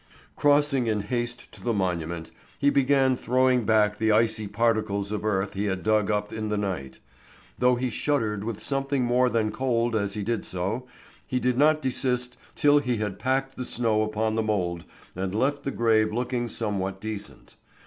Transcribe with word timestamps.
Crossing 0.35 0.87
in 0.87 1.01
haste 1.01 1.51
to 1.51 1.63
the 1.63 1.75
monument, 1.75 2.31
he 2.57 2.71
began 2.71 3.15
throwing 3.15 3.65
back 3.67 3.99
the 3.99 4.11
icy 4.11 4.47
particles 4.47 5.11
of 5.11 5.23
earth 5.23 5.53
he 5.53 5.65
had 5.65 5.83
dug 5.83 6.09
up 6.09 6.33
in 6.33 6.49
the 6.49 6.57
night. 6.57 6.99
Though 7.59 7.75
he 7.75 7.91
shuddered 7.91 8.43
with 8.43 8.59
something 8.63 9.03
more 9.03 9.29
than 9.29 9.51
cold 9.51 9.95
as 9.95 10.15
he 10.15 10.23
did 10.23 10.43
so, 10.43 10.87
he 11.27 11.39
did 11.39 11.55
not 11.59 11.83
desist 11.83 12.35
till 12.55 12.79
he 12.79 12.97
had 12.97 13.19
packed 13.19 13.55
the 13.57 13.63
snow 13.63 14.01
upon 14.01 14.33
the 14.33 14.41
mould 14.41 14.85
and 15.15 15.35
left 15.35 15.61
the 15.65 15.69
grave 15.69 16.11
looking 16.11 16.47
somewhat 16.47 16.99
decent. 16.99 17.53